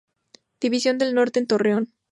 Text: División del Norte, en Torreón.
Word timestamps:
División 0.59 0.97
del 0.97 1.13
Norte, 1.13 1.37
en 1.37 1.45
Torreón. 1.45 1.93